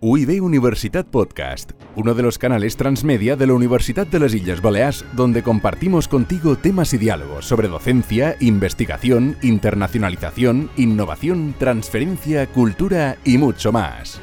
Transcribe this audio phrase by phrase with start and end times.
[0.00, 5.04] UIB Universitat Podcast, uno de los canales transmedia de la Universidad de las Islas Baleares,
[5.14, 13.72] donde compartimos contigo temas y diálogos sobre docencia, investigación, internacionalización, innovación, transferencia, cultura y mucho
[13.72, 14.20] más.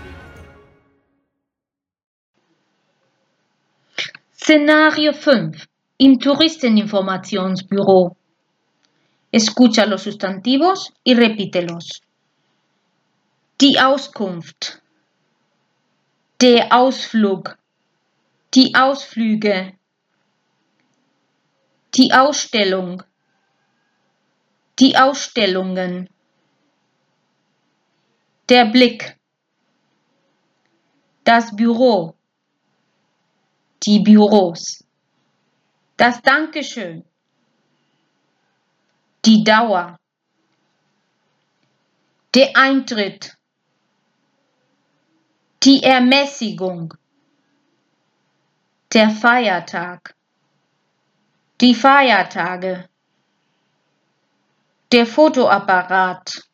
[4.31, 5.57] Szenario 5.
[5.97, 8.15] Im Touristeninformationsbüro.
[9.29, 12.01] Escucha los sustantivos y repítelos.
[13.59, 14.84] Die Auskunft.
[16.41, 17.57] Der Ausflug.
[18.53, 19.71] Die Ausflüge.
[21.93, 23.03] Die Ausstellung.
[24.77, 26.09] Die Ausstellungen.
[28.49, 29.17] Der Blick.
[31.23, 32.17] Das Büro.
[33.83, 34.83] Die Büros.
[35.95, 37.05] Das Dankeschön.
[39.23, 39.97] Die Dauer.
[42.33, 43.34] Der Eintritt.
[45.65, 46.93] Die Ermäßigung.
[48.93, 50.15] Der Feiertag.
[51.59, 52.87] Die Feiertage.
[54.91, 56.47] Der Fotoapparat.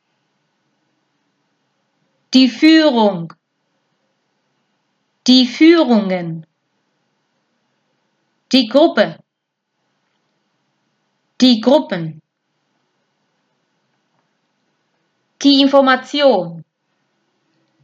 [2.34, 3.34] Die Führung.
[5.28, 6.48] Die Führungen.
[8.53, 9.20] Die Gruppe.
[11.42, 12.22] Die Gruppen.
[15.42, 16.64] Die Information.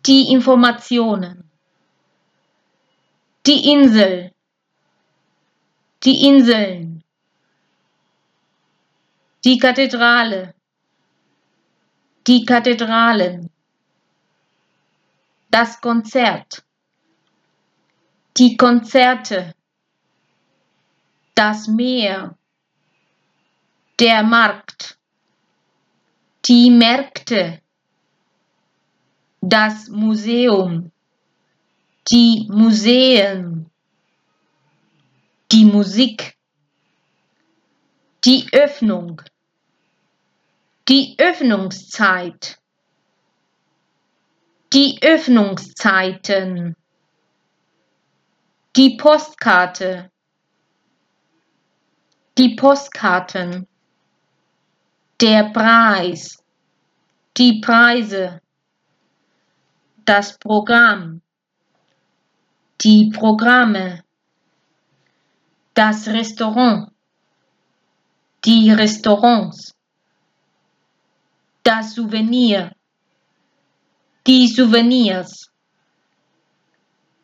[0.08, 1.52] Die Informationen.
[3.45, 4.31] Die Insel.
[6.03, 7.03] Die Inseln.
[9.44, 10.53] Die Kathedrale.
[12.25, 13.50] Die Kathedralen.
[15.52, 16.63] Das Konzert.
[18.38, 19.53] Die Konzerte.
[21.35, 22.38] Das Meer.
[24.00, 24.97] Der Markt.
[26.45, 27.61] Die Märkte
[29.50, 30.92] das Museum,
[32.12, 33.70] die Museen,
[35.52, 36.36] die Musik,
[38.25, 39.22] die Öffnung,
[40.90, 42.59] die Öffnungszeit,
[44.74, 46.75] die Öffnungszeiten,
[48.75, 50.12] die Postkarte,
[52.38, 53.68] die Postkarten,
[55.22, 56.44] der Preis,
[57.38, 58.41] die Preise,
[60.07, 61.22] das Programm,
[62.79, 64.03] die Programme,
[65.73, 66.94] das Restaurant,
[68.45, 69.75] die Restaurants,
[71.62, 72.72] das Souvenir,
[74.25, 75.51] die Souvenirs,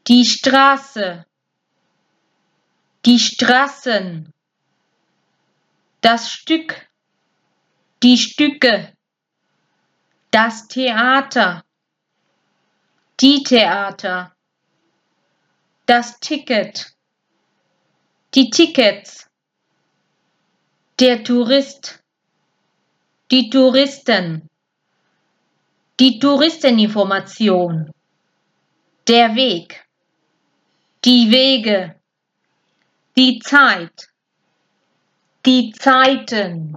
[0.06, 1.26] die Straße,
[3.06, 4.34] die Straßen,
[6.02, 6.90] das Stück,
[8.04, 8.94] die Stücke,
[10.32, 11.63] das Theater,
[13.24, 14.36] die Theater,
[15.86, 16.94] das Ticket,
[18.36, 19.30] die Tickets,
[21.00, 22.04] der Tourist,
[23.32, 24.50] die Touristen,
[26.02, 27.94] die Touristeninformation,
[29.08, 29.88] der Weg,
[31.06, 31.96] die Wege,
[33.16, 34.10] die Zeit,
[35.46, 36.76] die Zeiten.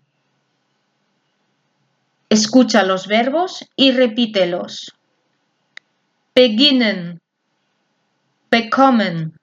[2.28, 4.92] Escucha los verbos y repítelos.
[6.36, 7.18] Beginnen,
[8.50, 9.38] bekommen,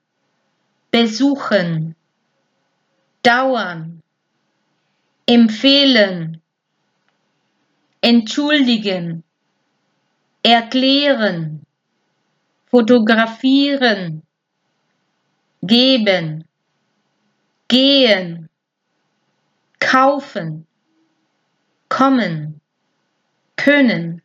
[0.92, 1.96] besuchen,
[3.22, 4.00] dauern,
[5.26, 6.40] empfehlen,
[8.00, 9.24] entschuldigen,
[10.44, 11.66] erklären,
[12.66, 14.22] fotografieren,
[15.62, 16.44] geben,
[17.66, 18.48] gehen,
[19.80, 20.64] kaufen,
[21.88, 22.60] kommen,
[23.56, 24.22] können,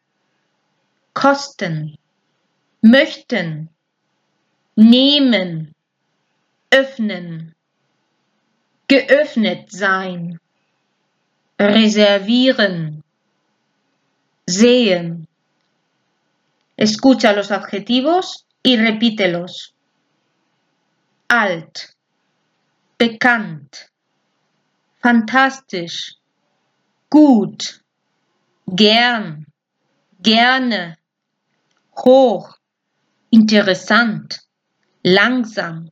[1.16, 1.99] kosten
[2.82, 3.70] möchten,
[4.76, 5.76] nehmen,
[6.72, 7.56] öffnen,
[8.88, 10.40] geöffnet sein,
[11.60, 13.04] reservieren,
[14.46, 15.28] sehen.
[16.78, 19.74] Escucha los adjetivos y repítelos.
[21.28, 21.96] Alt,
[22.98, 23.92] bekannt,
[25.02, 26.16] fantastisch,
[27.10, 27.84] gut,
[28.66, 29.46] gern,
[30.22, 30.98] gerne,
[31.92, 32.59] hoch,
[33.32, 34.40] interessant,
[35.04, 35.90] langsam,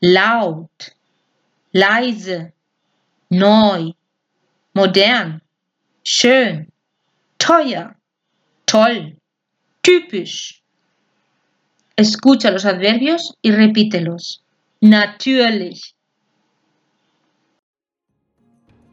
[0.00, 0.94] laut,
[1.72, 2.52] leise,
[3.30, 3.92] neu,
[4.74, 5.40] modern,
[6.02, 6.66] schön,
[7.38, 7.94] teuer,
[8.66, 9.16] toll,
[9.82, 10.62] typisch.
[11.96, 14.42] Escucha los adverbios y repítelos.
[14.80, 15.94] Natürlich,